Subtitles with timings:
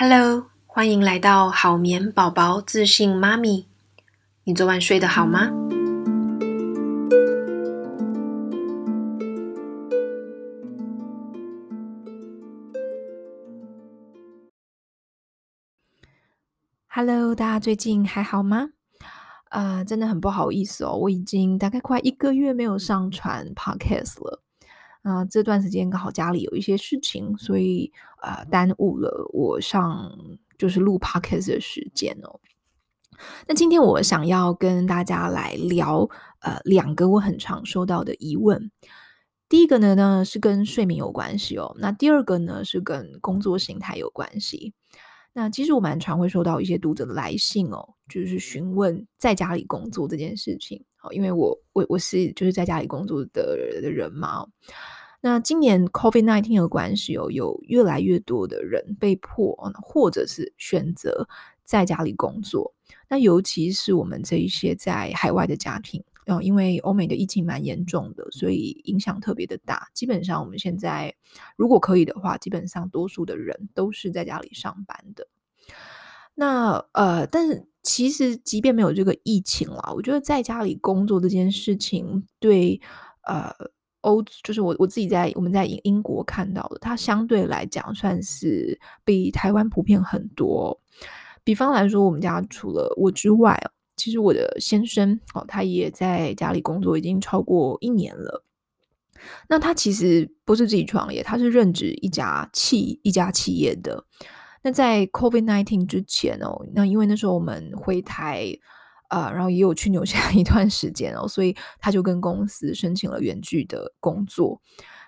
[0.00, 3.66] Hello，欢迎来到好眠宝宝自信妈咪。
[4.44, 5.50] 你昨晚睡得好吗
[16.86, 18.68] ？Hello，大家最近还好吗？
[19.48, 24.44] 啊、呃，真的很不好意思哦，我已经大概快一个月没有上传 Podcast 了。
[25.08, 30.12] 啊、呃，这段时间刚好家里有一些事情，所以啊、呃，耽误了我上
[30.58, 32.38] 就是录 podcast 的时间哦。
[33.46, 36.08] 那今天我想要跟大家来聊
[36.40, 38.70] 呃两个我很常收到的疑问。
[39.48, 44.74] 第一个呢呢是跟睡眠有关系哦，那第二个呢是跟工作形态有关系。
[45.32, 50.84] 那其实我蛮常会收到一些读者的来信哦，就是询问在家里工作这件事情。
[50.96, 54.46] 好，因为我我我是就是在家里工作的的人嘛。
[55.20, 61.28] 那今年 COVID-19 的关系哦，有越来越多的人被迫或者是选择
[61.64, 62.72] 在家里工作。
[63.08, 69.88] 那尤其是我们这一些在海外的家庭，哦，因为欧美的疫情蛮严重的，所以影响特别的大。
[69.92, 71.12] 基本上我们现在
[71.56, 75.26] 如果可以的话，基本上多数的人都是在家里上班的。
[76.36, 82.80] 那呃，但是其实即便没有这个疫情啦，我觉得在家里工作这件事情对
[83.22, 83.52] 呃。
[84.02, 90.80] 欧就是我我自己在我们在英英国看到的，它相对来讲算是比台湾普遍很多。
[91.44, 93.60] 比方来说，我们家除了我之外，
[93.96, 98.44] 其实我的先生哦，他也在家里工作已经超过一年了。
[99.48, 104.04] 那他其实不是自己创业，他是任职一家企一家企业的。
[104.62, 108.58] 那在 COVID-19 之前哦，那因为那时候我们回台。
[109.08, 114.60] 啊、然后也有去纽西兰一段时间哦，所以他就跟公司申请了远距的工作。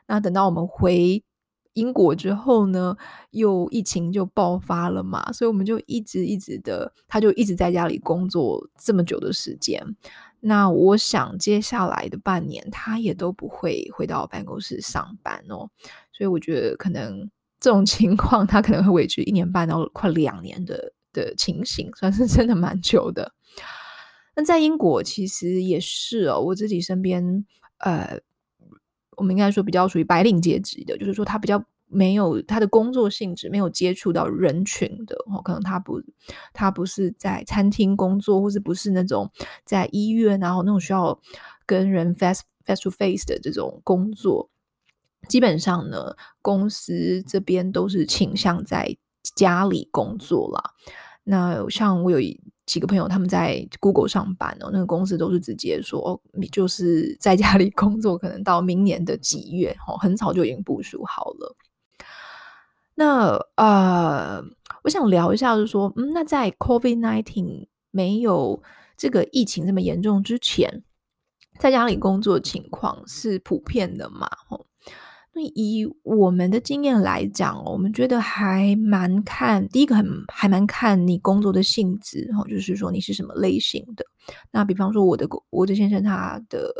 [0.06, 1.22] 那等到我们回
[1.74, 2.96] 英国之后呢，
[3.30, 9.80] 又疫情就爆发了嘛，所以我们就一直一直的，他就一直在家里工作这么久的时间。
[10.40, 15.68] 那我想接下来的半年，他也都不会回到办公室上班哦。
[16.12, 17.30] 所以我觉得可能
[17.60, 23.32] 这种情况，他可能会维持一年半到快两年的的情形，算是真的蛮久的。
[24.44, 27.44] 在英国其实也是哦，我自己身边，
[27.78, 28.20] 呃，
[29.16, 36.00] 我们应该说比较属于白领阶级的，就是说他比较没有他的工作性质，没有接触到人群的哦，可能他不，
[36.52, 39.30] 他不是在餐厅工作，或是不是那种
[39.64, 41.20] 在医院，然后那种需要
[41.66, 44.50] 跟人 face face to face 的这种工作，
[45.28, 50.70] 基本上呢，公司这边都是倾向在家里工作啦。
[51.24, 52.40] 那像我有一。
[52.70, 61.56] 几个朋友他们在 Google 上班哦，那个公司都是直接说，你就是在家里 工作，可能到明年的几月哦，很早就已经部署好了。
[62.94, 64.40] 那呃，
[64.84, 68.62] 我想聊一下，就是说，嗯，那在 COVID-19 没有
[68.96, 70.84] 这个疫情这么严重之前，
[71.58, 74.30] 在家里工作情况是普遍的嘛？
[74.48, 74.64] 哦。
[75.32, 84.04] 那以我们的经验来讲，我们觉得还蛮看第一个很还蛮看你工作的性质，就是说你是什么类型的。
[84.50, 86.72] 那比方说我的我的先生他的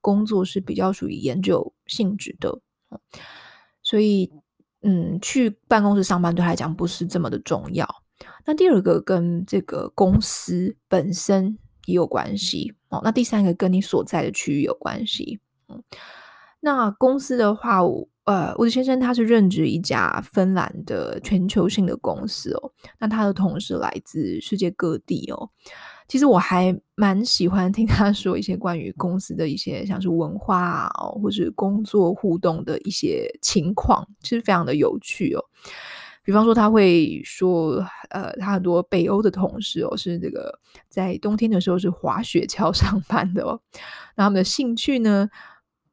[0.00, 2.58] 工作是比较属于研究性质的，
[3.82, 4.32] 所以
[4.80, 7.86] 嗯，去办公室上班对他来讲不是这么的重要。
[8.46, 13.02] 那第二个跟这个公司本身也有关系哦。
[13.04, 15.82] 那第三个跟你所在的区域有关系，嗯。
[16.68, 17.78] 那公司的话，
[18.24, 22.70] 呃，我的先生他是任职一家芬兰的全球性的公司哦。
[22.98, 25.48] 那他的同事来自世界各地哦。
[26.06, 35.42] 其实我还蛮喜欢听他说一些关于公司的一些像是文化啊，或是工作互动的一些情况，其实非常的有趣哦。
[36.22, 40.58] 比方说他会说，呃，他很多北欧的同事哦，是这个
[40.90, 43.58] 在冬天的时候是滑雪橇上班的哦。
[44.16, 45.30] 那他们的兴趣呢？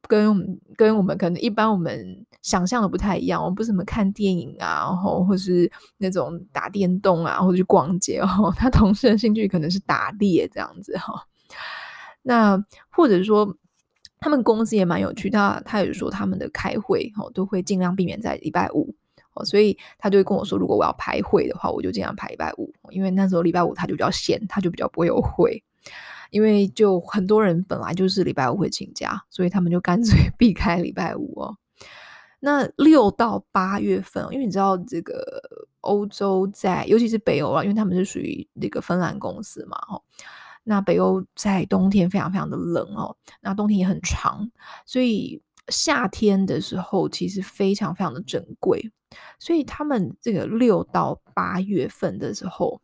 [0.08, 8.52] 跟我们跟我们可能一般我们想象的不太一样，我们不是什么看电影啊，然后或是那种打电动啊，或者去逛街哦。
[8.56, 11.20] 他同事的兴趣可能是打猎这样子哈、哦。
[12.22, 13.56] 那或者说
[14.18, 18.94] 他们公司也蛮有趣，他他有说他们的开会哦都会尽量避免在礼拜五
[19.34, 25.62] 哦，所以他就会跟我说，如果我要排会的话，我就尽量排礼拜五，因为那时候礼拜五他就比较闲，他就比较不会有会。
[26.30, 31.56] 因为就很多人本来就是礼拜五会请假，所以他们就干脆 避开礼拜五哦。
[32.40, 35.42] 那六到八月份，因为你知道这个
[35.80, 40.02] 欧洲在，尤其是北欧啊，因为他们是属于那个芬兰公司嘛，哦，
[40.64, 44.48] 那北欧在冬天非常非常的冷哦，那冬天也很长，
[44.84, 48.92] 所以夏天的时候其实非常非常的珍贵。
[49.38, 52.80] 所以他们这个六到八月份的时候，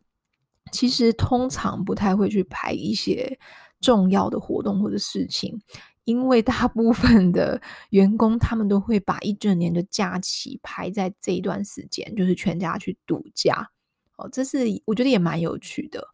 [0.73, 3.39] 其实通常不太会去排一些
[3.79, 5.61] 重要的活动或者事情，
[6.03, 7.61] 因为大部分的
[7.91, 13.69] 员工他们都会把一整年的假期排在这一段时间，就是全家去度假。
[14.17, 16.05] 哦，这是我觉得也蛮有趣的。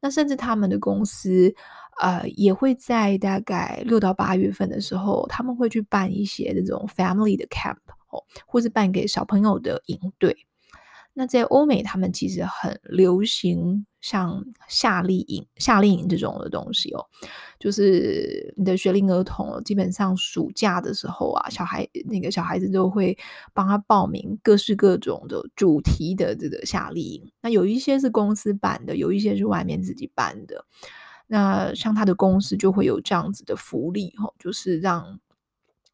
[0.00, 1.54] 那甚至他们的公司，
[2.00, 7.78] 呃，也会在大概六到八月份的时候，他们会去办一些这种 family 的 camp
[8.10, 10.36] 哦，或是办给小朋友的营队。
[11.12, 17.06] 那在欧美，他们其实很流行像夏令营、夏令营这种的东西哦，
[17.58, 23.16] 就是你的学龄儿童，基本上暑假的时候啊，小孩那个小孩子都会
[23.54, 27.32] 帮他报名各式各种的主题的这个夏令营。
[27.40, 30.66] 那有一些是公司办的，有一些是外面自己办的。
[31.26, 35.18] 那像他的公司就会有这样子的福利哦，就是让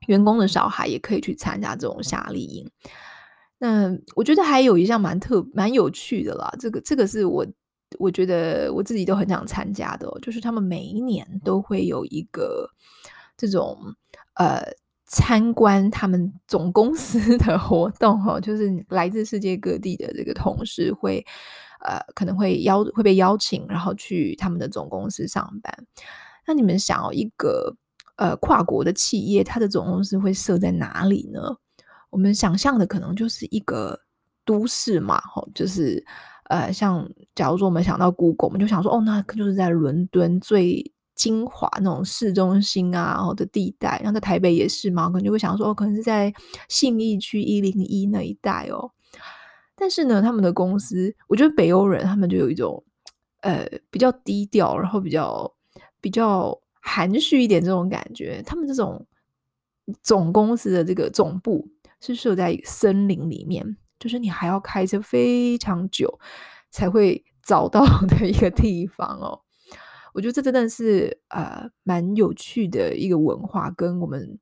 [0.09, 2.69] 员工的小孩也可以去参加这种夏令营。
[3.63, 7.47] 那我觉得还有一项蛮特蛮有趣的啦，这个这个是我
[7.99, 12.69] 我觉得我自己都很想参加的哦，就是他们每一年都会有一个
[13.37, 13.77] 这种
[14.35, 14.63] 呃
[15.07, 21.25] 参观他们总公司 的活动哦，就是来自世界各地的这个同事会
[21.81, 25.87] 呃可能会邀会被邀请，然后去他们的总公司上班。
[26.47, 27.75] 那你们想要一个
[28.17, 31.41] 呃跨国的企业，它的总公司会设在哪里呢？
[32.11, 33.99] 我们想象的可能就是一个
[34.45, 36.05] 都市嘛，吼，就是
[36.51, 46.33] 呃，像假如说我们想到 Google，我们就想说，哦，那就是在伦敦最精华那种市中心啊，然后的地带，然后在台北也是嘛，可能就会想说，哦，可能是在
[46.69, 48.91] 信义区一零一那一带哦。
[49.77, 52.83] 但是呢，他们的公司，我觉得北欧人他们就有一种
[53.43, 55.55] 呃比较低调，然后比较
[56.01, 59.07] 比较含蓄一点这种感觉，他们这种
[60.03, 61.69] 总公司的这个总部。
[62.03, 66.19] 是设在森林里面，就是你还要开车非常久
[66.71, 69.43] 才会 找到的一个地方哦。
[70.13, 74.41] 我觉得这真的是呃蛮有趣的一个文化，跟我们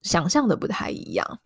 [0.00, 1.40] 想象的不太一样。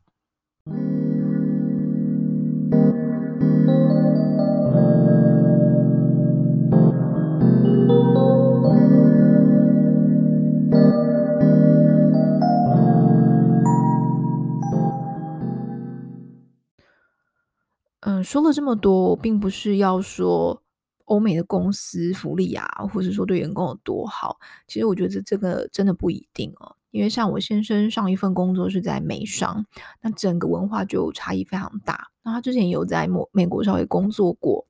[18.16, 20.62] 嗯，说了这么多，并不是要说
[21.04, 24.38] 欧美的公司福利啊，或者说对员工有多好。
[24.66, 26.74] 其实我觉得这个真的不一定哦。
[26.92, 29.66] 因为像我先生上一份工作是在美商，
[30.00, 32.08] 那整个文化就差异非常大。
[32.22, 34.66] 那他之前有在美美国稍微工作过，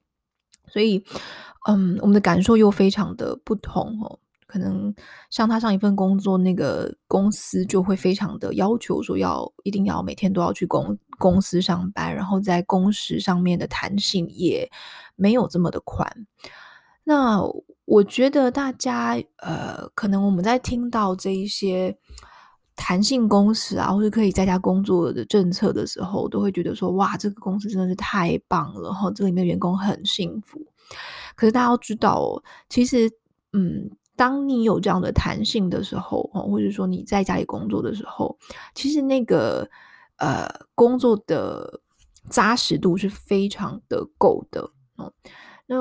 [0.67, 1.05] 所以
[1.69, 4.19] 嗯，我们的感受又非常的不同哦。
[4.47, 4.95] 可能
[5.29, 14.71] 像他上一份工作，那个公司就会非常的要求说要一定要每天都要去公公司上班，然后在工时上面的弹性也
[15.17, 16.09] 没有这么的宽。
[17.03, 17.41] 那
[17.85, 21.97] 我觉得大家呃，可能我们在听到这一些
[22.77, 30.65] 弹性工时啊，或者可以在家工作的政策的时候，都会觉得说哇，这个公司真的是太棒了，然后，这里面员工很幸福。
[31.35, 33.11] 可是大家要知道，其实
[33.53, 33.91] 嗯。
[34.17, 38.37] 当你有这样的弹性的时候，或者说你在家里工作的时候，
[38.75, 39.69] 其实那个
[40.17, 41.81] 呃工作的
[42.31, 44.71] 扎实度是非常的够的。
[44.99, 45.13] 嗯，
[45.67, 45.77] 那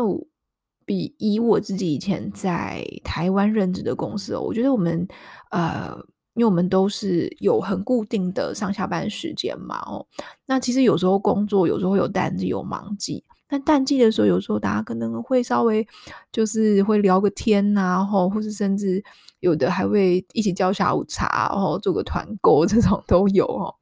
[0.85, 5.07] 比以我自己以前在台湾任职的公司，我觉得我们
[5.49, 5.95] 呃，
[6.33, 10.05] 因为我们都是有很固定的上下班时间嘛，哦，
[10.45, 13.23] 那其实有时候工作有时候会有淡季有忙季。
[13.47, 15.87] 但淡季的时候，有时候大家可能会稍微
[16.31, 19.03] 就是会聊个天呐、啊，然后或是甚至
[19.39, 23.73] 有的还会一起叫下午茶，然后做个团购， 这种都有哦。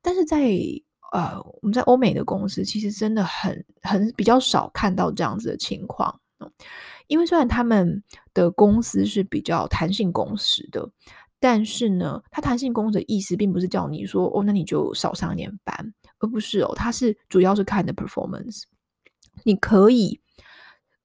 [0.00, 0.52] 但是在
[1.12, 6.18] 呃我们在欧美的公司，其实真的很很比较少看到这样子的情况。
[7.06, 8.02] 因为虽然他们
[8.34, 10.88] 的公司是比较弹性工时的，
[11.38, 18.62] 但是呢，它弹性工时的意思并不是叫你说哦，那你就少上一点班，而不是哦，它是主要是看你的 performance。
[19.44, 20.20] 你可以，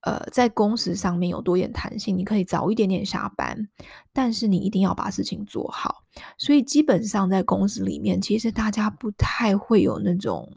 [0.02, 3.68] 呃，在工时上面有多点弹性，你可以早一点点下班，
[4.14, 6.04] 但是你一定要把事情做好。
[6.38, 10.52] 所以基本上在公司里面，其实大家不太会有那种，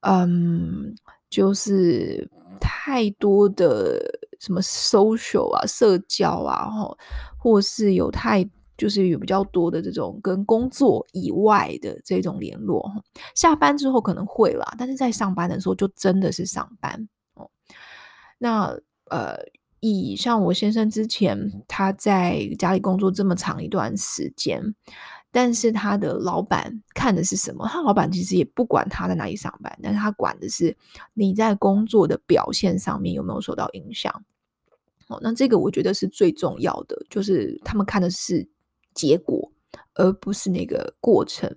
[0.00, 0.94] 嗯，
[1.28, 2.28] 就是
[2.60, 4.00] 太多的
[4.40, 6.98] 什么 social 啊、社交啊，或
[7.36, 8.48] 或是有太。
[8.76, 12.90] 就是有比较多的这种跟工作以外的这种联络，
[13.34, 17.50] 下班之后可能会啦，但是在上班的时候就真的是上班哦。
[18.38, 18.78] 那
[19.10, 19.36] 呃，
[19.80, 24.62] 以像我先生之前他在家里工作这么长一段时间，
[25.30, 27.66] 但是他的老板看的是什么？
[27.66, 30.76] 他老板其实也不管他在哪里上班，但是他管的是
[31.14, 34.12] 你在工作的表现上面有没有受到影响。
[35.08, 38.44] 哦，那这个我觉得是最重要的，就是他们看的是
[38.96, 39.52] 结果，
[39.94, 41.48] 而不是那个过程。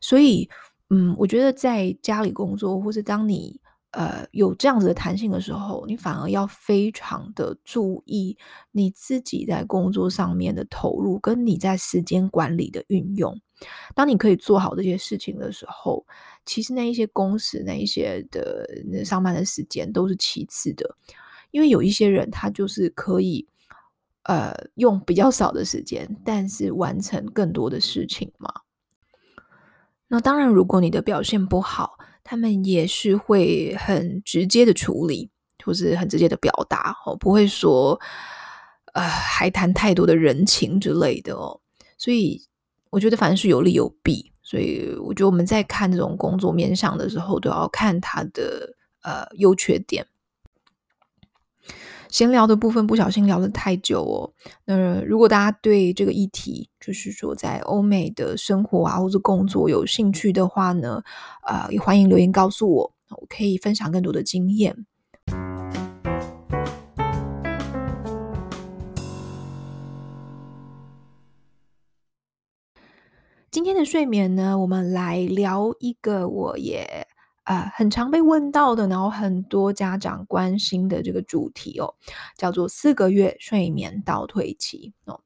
[0.00, 0.48] 所以，
[0.88, 8.34] 嗯，我觉得在家里工作，或是当你呃，有这样子的弹性的时候，你反而要非常的注意
[8.70, 13.38] 你自己在工作上面的投入，跟你在时间管理的运用。
[13.94, 16.04] 当你可以做好这些事情的时候，
[16.46, 18.66] 其实那一些公司那一些的
[19.04, 20.96] 上班的时间都是其次的，
[21.50, 23.46] 因为有一些人他就是可以
[24.24, 28.52] 呃用比较少的时间，但是完成更多的事情嘛。
[30.08, 35.30] 那当然，如果你的表现不好，他们也是会很直接的处理，
[35.64, 37.98] 或是很直接的表达哦，不会说
[38.92, 41.60] 呃还谈太多的人情之类的哦。
[41.96, 42.42] 所以
[42.90, 50.06] 我觉得凡事有利有弊，所以我觉得我们在看这种工作面向的时候，都要看它的呃优缺点。
[52.12, 54.30] 闲聊的部分不小心聊得太久哦。
[54.66, 61.02] 那如果大家对这个议题，就是说在欧美的生活啊或者工作有兴趣的话呢，
[61.48, 64.76] 呃，也欢迎留言告诉我，我可以分享更多的经验。
[73.50, 77.06] 今天的睡眠呢，我们来聊一个我也。
[77.44, 81.94] 啊、呃，很常被问到的，然后很多家长关心的这个主题哦，
[82.36, 85.20] 叫做四个月睡眠倒退期哦。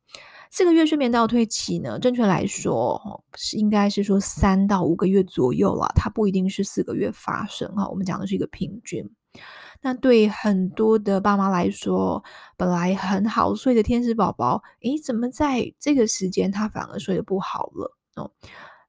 [0.51, 7.87] 四个月睡眠倒退期呢，正确来说，是应该是说三到五个月左右了，它不一定是四个月发生哈。
[7.89, 9.11] 我们讲的是一个平均。
[9.83, 12.25] 那对很多的爸妈来说，
[12.57, 18.31] 本来很好睡的天使宝宝，诶，怎么在这个时间他反而睡得不好了哦？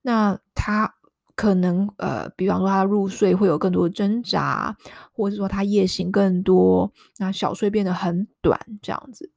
[0.02, 0.94] 那他。
[1.38, 4.76] 可能呃，比方说他入睡会有更多的挣扎，
[5.14, 9.32] 或者说他夜醒更多，那小睡变得很短，这样子。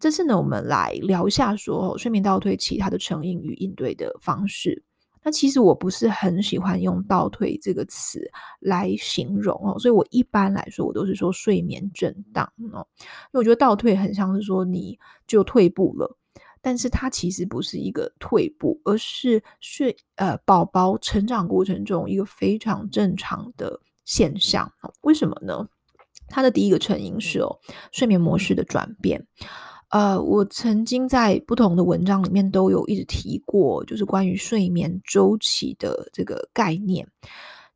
[0.00, 4.82] 这次呢，我们来聊一下说睡眠倒退其他的成因与应对的方式。
[5.22, 8.20] 那其实我不是很喜欢用倒退这个词
[8.60, 16.16] 来形容哦，所以我一般来说我都是说睡眠震荡哦，因为我觉得倒退很像是说你就退步了。
[16.64, 24.72] 但是它其实不是一个退步，而是睡呃宝宝成长过程中一个非常正常的现象。
[25.02, 25.68] 为什么呢？
[26.26, 27.60] 它的第一个成因是哦
[27.92, 29.22] 睡眠模式的转变。
[29.90, 37.06] 呃，我曾经在不同的文章里面都有一直提过，就是关于睡眠周期的这个概念。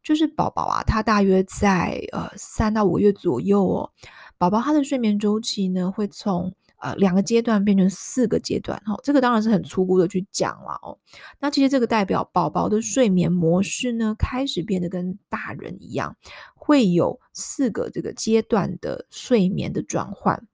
[0.03, 3.91] 就是宝宝啊，他大约在呃三到五个月左右哦，
[4.39, 6.51] 宝宝他的睡眠周期呢会从。
[6.81, 10.99] 呃，两个阶段变成四个阶段，哈、哦，这个当然是很粗估的去讲了哦。
[11.39, 16.17] 那其实这个代表宝宝的睡眠模式呢，开始变得跟大人一样，
[16.55, 20.47] 会有四个这个阶段的睡眠的转换。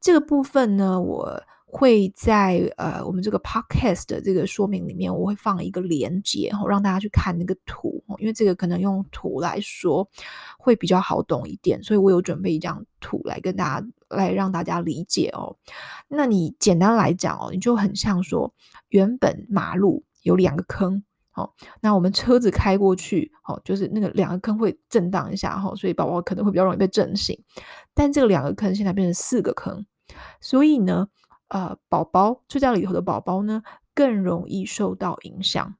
[0.00, 1.42] 这个部分呢，我。
[1.70, 10.08] 会在呃我们这个 podcast 的这个说明里面，我会放一个连接，然后让大家去看那个图，因为这个可能用图来说
[10.58, 15.56] 会比较好懂一点，所以我有准备一张图来跟大家来让大家理解哦。
[16.08, 18.52] 那你简单来讲哦，你就很像说，
[18.88, 21.02] 原本马路有两个坑，
[21.34, 27.38] 哦，那我们车子开过去，哦，就是那个两个坑会震荡一下，哈，所以宝宝可能会比较容易被震醒。
[27.94, 29.86] 但这个两个坑现在变成四个坑，
[30.40, 31.08] 所以呢。
[31.50, 33.62] 呃，宝宝睡觉里头的宝宝呢，
[33.94, 35.76] 更容易受到影响。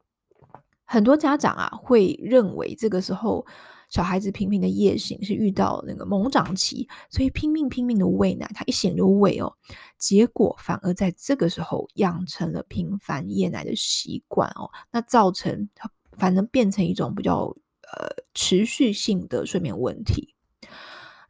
[0.86, 3.44] 很多家长啊，会认为这个时候
[3.88, 9.52] 小孩子频频的夜醒是遇到那个猛长期，所以拼命拼命的喂奶，他一醒就喂哦，
[9.98, 17.54] 结果反而在这个时候养成了频繁夜奶的习惯哦，那造成他反而变成一种比较
[17.92, 20.34] 呃持续性的睡眠问题。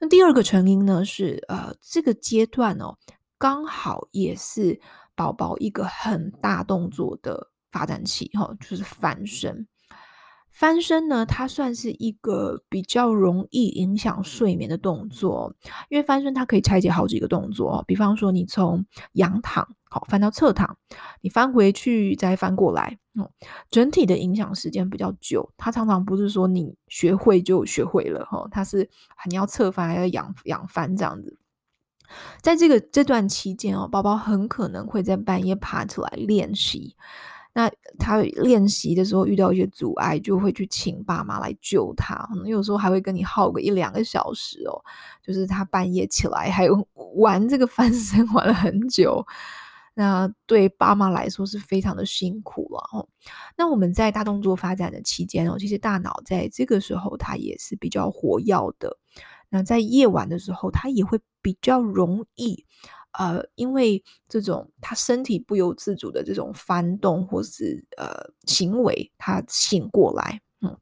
[0.00, 2.96] 那第二个成因呢是呃这个阶段哦。
[3.40, 4.80] 刚好也是
[5.14, 9.64] 宝宝一个很大动作的发展期，哈，就是翻身。
[10.58, 15.54] 翻身呢，它算是一个比较容易影响睡眠的动作，
[15.88, 20.76] 因为翻身它可以拆解好几个动作，比方说你从仰躺，好，翻到侧躺，
[21.20, 23.30] 你翻回去再翻过来，嗯，
[23.70, 25.48] 整体的影响时间比较久。
[25.56, 28.90] 它常常不是说你学会就学会了，哈，它是
[29.30, 31.38] 你要侧翻还要仰仰翻这样子。
[32.42, 36.96] 在这个这段期间哦，宝宝很可能会在半夜爬出来练习。
[37.58, 42.14] 那他练习的时候遇到一些阻碍，就会去请爸妈来救他。
[42.28, 44.80] 可能有时候还会跟你耗个一两个小时哦，
[45.20, 49.26] 就是他半夜起来还有 玩这个翻身玩了很久。
[49.94, 53.08] 那对爸妈来说是非常的辛苦了哦。
[53.56, 58.96] 那我们在大动作发展的期间哦，其实大脑在这个时候它也是比较活跃的。
[59.48, 62.64] 那在夜晚的时候，它也会比较容易，
[63.12, 70.76] 呃，因为这种他身体不由自主的这种翻动或是呃行为，他醒过来，嗯，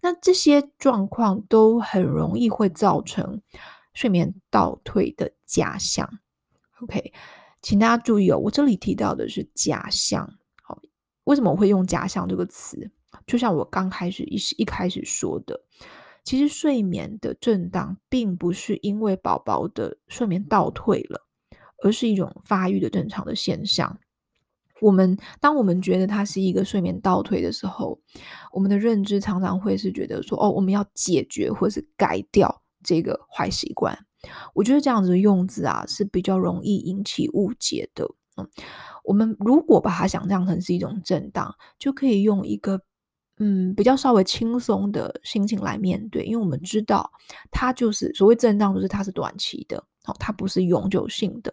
[0.00, 3.40] 那这些状况都很容易会造成
[3.94, 6.08] 睡眠倒退的假象。
[6.82, 7.12] OK。
[7.62, 10.26] 请大家注意哦，我这里提到的是假象。
[10.62, 10.80] 好，
[11.24, 12.90] 为什么我会用假象这个词？
[13.26, 15.60] 就像我刚开始一一开始说的，
[16.24, 21.20] 其实睡眠的震荡并不是因为宝宝的睡眠倒退了，
[21.82, 23.98] 而是一种发育的正常的现象。
[24.80, 28.00] 我们当我们觉得它是一个睡眠倒退的时候，
[28.50, 33.98] 我们的认知常常会是觉得说，哦，我们要解决或是改掉这个坏习惯。
[34.54, 38.06] 我觉得这样子的用字啊是比较容易引起误解的。
[38.36, 38.48] 嗯，
[39.04, 42.80] 我们如果把它想象成是一种震荡，就可以用一个
[43.38, 47.10] 嗯比较稍微轻松的心情来面对，因为我们知道
[47.50, 51.52] 它就是所谓震荡，就是它是短期的，哦，它不是永久性的。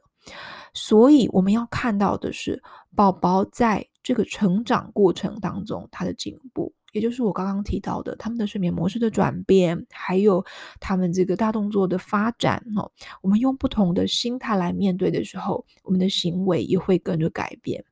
[0.73, 2.61] 所以我们要看到的是
[2.95, 6.73] 宝宝在这个成长过程当中他的进步。
[6.93, 10.43] 也就是我刚刚提到的，他们的睡眠模式的转变，还有
[10.79, 12.89] 他们这个大动作的发展，哈，
[13.21, 17.83] 我们用不同的心态来面对的时候，我们的行为也会跟着改变。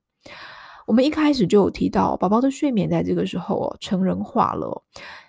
[0.87, 4.83] 我们一开始就有提到，宝宝的睡眠在这个时候哦，成人化了。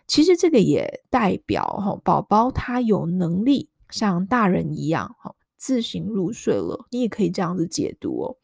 [0.07, 6.87] 其实这个也代表哈，宝宝他有能力像大人一样哈，自行入睡了。
[6.91, 8.37] 你也可以这样子解读哦。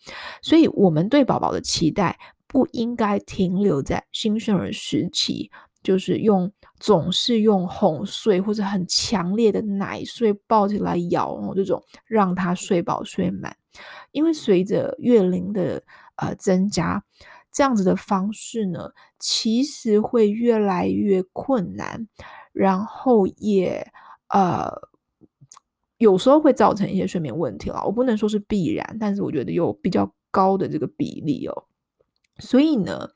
[0.42, 2.18] 所以，我们对宝宝的期待。
[2.48, 5.50] 不应该停留在新生儿时期，
[5.82, 13.56] 就是用总是用哄睡或者很强烈的奶睡抱起来摇哦，这种让他睡饱睡满。
[14.10, 15.82] 因为随着月龄的
[16.16, 17.02] 呃增加，
[17.50, 22.06] 这样子的方式呢，其实会越来越困难，
[22.52, 23.82] 然后也
[24.28, 24.70] 呃
[26.02, 27.80] 有时候会造成一些睡眠问题了。
[27.84, 31.64] 我不能说是必然，但是我觉得有比较高的这个比例哦。
[32.38, 33.08] 所以呢，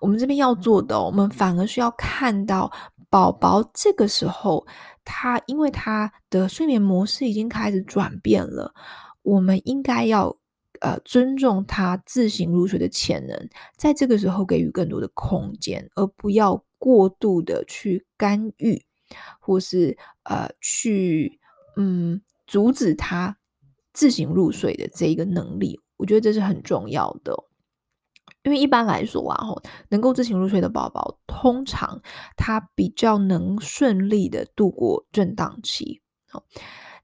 [0.00, 2.70] 我们这边要做的，我们反而是要看到
[3.08, 4.66] 宝宝这个时候，
[5.04, 8.74] 他因为他的睡眠模式已经开始转变了，
[9.22, 10.36] 我们应该要
[10.80, 18.82] 呃尊重他自行入睡的潜能，在这个时候给予更多的空间，而不要过度的去干预，
[19.40, 21.38] 或是呃去
[21.76, 23.36] 嗯阻止他
[23.92, 25.80] 自行入睡的这一个能力。
[25.96, 27.34] 我觉得这是很重要的。
[28.42, 29.46] 因为一般来说啊，
[29.88, 32.02] 能够自行入睡的宝宝，通常
[32.36, 36.02] 他比较能顺利的度过震荡期。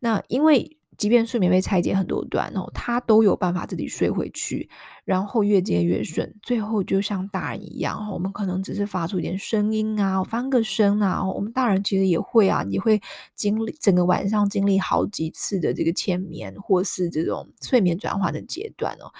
[0.01, 4.69] 那因为即便睡眠被拆解很多段哦，他都有办法自己睡回去，
[5.03, 13.01] 然后越接越顺，最后就像大人一样，我们可能只是发出一点声音啊，翻个身啊，我们大人其实也会啊，也会
[13.35, 19.11] 经历整个晚上经历好几次的这个浅眠或是这种睡眠转换的阶段哦。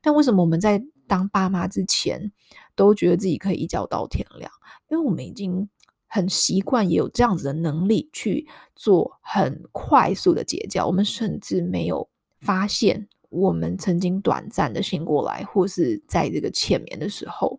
[0.00, 2.30] 但为什么我们在当爸妈之前，
[2.76, 4.48] 都觉得自己可以一觉到天亮，
[4.88, 5.68] 因为我们已经
[6.14, 8.46] 很习惯，也有这样子的能力去
[8.76, 10.86] 做很快速的解觉。
[10.86, 12.08] 我们甚至没有
[12.40, 17.58] 发现，我们曾经短暂的醒过来，或是在这个浅眠的时候。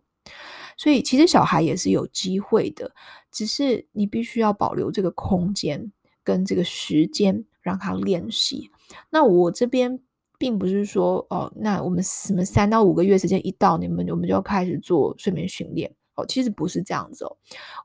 [0.78, 2.90] 所以，其实小孩也是有机会的，
[3.30, 5.92] 只是你必须要保留这个空间
[6.24, 8.70] 跟这个时间，让他练习。
[9.10, 10.00] 那我这边。
[10.38, 16.26] 并不是说哦，那我们什么三到五个月时间一到，你们我们就要开始做睡眠训练哦。
[16.26, 17.36] 其实不是这样子哦。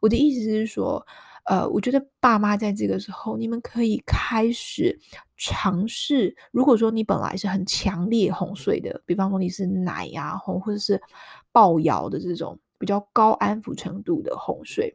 [0.02, 1.06] 我的意思是说，
[1.46, 5.00] 呃，我觉得爸妈在这个时候，你们可以开始
[5.38, 6.36] 尝试。
[6.52, 11.02] 如果说你本来是很强烈哄睡的，比方说你是奶呀哄，或者是
[11.52, 14.94] 抱摇的这种比较高安抚程度的哄睡。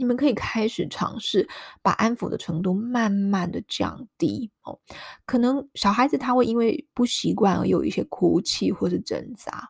[0.00, 1.48] 你们可以开始尝试
[1.82, 4.78] 把安抚的程度慢慢的降低哦。
[5.26, 9.68] 可能小孩子他会因为不习惯而有一些哭泣或是挣扎，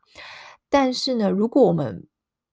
[0.69, 2.07] 但是呢，如果我们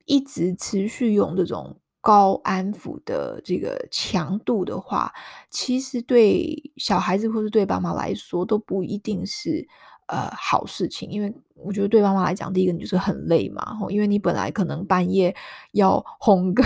[0.05, 5.13] 一直持续用这种高安抚的这个强度的话，
[5.49, 9.67] 其实对小孩子或是对爸妈来说都不一定是。
[10.07, 15.35] 呃，好事情，因为我觉得对妈妈来讲，第一个你就是很累嘛，因为你本来可能半夜
[15.71, 16.63] 要哄个，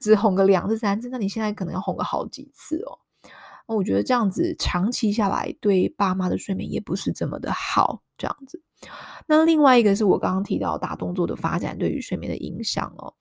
[0.00, 2.98] 只哄个两次三次，那你现在可能要哄个好几次哦。
[3.68, 8.62] 那我觉得这样子长期下来，对爸妈的睡眠也不是这么的好，这样子。
[9.26, 13.14] 那另外一个是我刚刚提到大动作的发展对于睡眠的影响哦，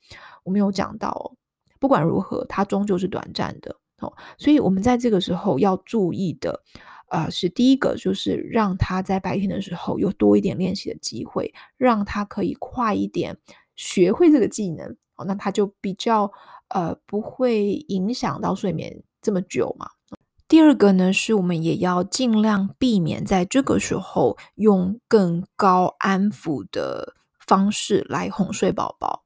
[0.44, 1.36] 我们有讲到。
[1.80, 6.62] 不管如何，它终究是短暂的哦，所以我们在这个时候要注意的。
[7.08, 13.36] 呃，是第一个，就是让他在白天的时候有多一点练习的机会，让他可以快一点
[13.76, 16.32] 学会这个技能，哦，那他就比较
[16.68, 19.90] 呃不会影响到睡眠这么久嘛。
[20.50, 29.24] 第二个呢，是我们也要尽量避免在这个时候用更高安抚的方式来哄睡宝宝，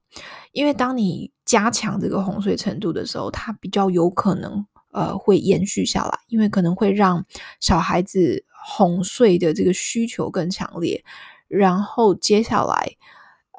[0.51, 7.25] 因为当你加强这个哄睡程度的时候，它比较有可能呃会延续下来，因为可能会让
[7.61, 11.05] 小孩子哄睡的这个需求更强烈，
[11.47, 12.97] 然后接下来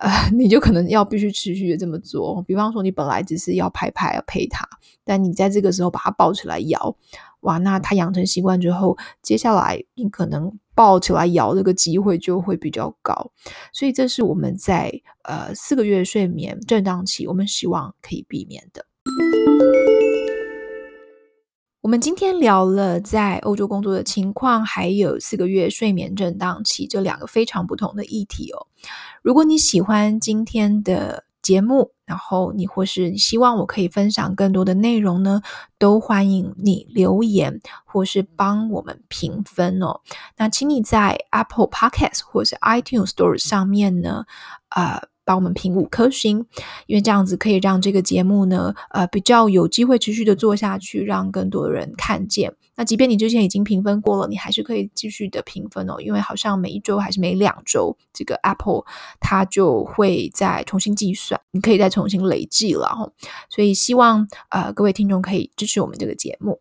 [0.00, 4.68] 呃 你就可能要必须持续的这么做，比方说你本来只是要拍拍陪他，
[5.04, 6.96] 但你在这个时候把他抱起来摇。
[7.40, 13.30] 哇，那他养成习惯之后，接下来你可能抱起来摇这个机会就会比较高，
[13.72, 14.90] 所以这是我们在
[15.24, 18.86] 呃四个月睡眠震荡期，我们希望可以避免的。
[21.84, 28.66] 我们今天聊了在欧洲工作的情况，还有四个月睡眠震荡期这两个非常不同的议题哦。
[29.20, 35.42] 如果你喜欢今天的节目，然后你或是你希望我可以分享更多的内容呢，
[35.78, 40.00] 都欢迎你留言或是帮我们评分哦。
[40.38, 44.24] 那请你在 Apple Podcast 或是 iTunes Store 上面呢，
[44.74, 45.02] 呃。
[45.24, 46.44] 帮我们评五颗星，
[46.86, 52.54] 因为这样子可以让这个节目呢，呃，比较有机会持续的做下去，让更多的人看见。
[52.76, 58.84] 那即便你之前已经评分过了，你还是可以继续的评分哦，因为好像每一周还是每两周，这个 Apple
[59.20, 63.08] 它就会再重新计算，你可以再重新累计了哈。
[63.48, 66.60] 所以希望呃各位听众可以支持我们这个节目。